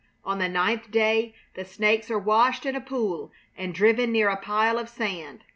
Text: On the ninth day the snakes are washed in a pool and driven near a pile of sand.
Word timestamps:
On 0.25 0.39
the 0.39 0.49
ninth 0.49 0.89
day 0.89 1.35
the 1.53 1.63
snakes 1.63 2.09
are 2.09 2.17
washed 2.17 2.65
in 2.65 2.75
a 2.75 2.81
pool 2.81 3.31
and 3.55 3.71
driven 3.71 4.11
near 4.11 4.29
a 4.29 4.37
pile 4.41 4.79
of 4.79 4.89
sand. 4.89 5.43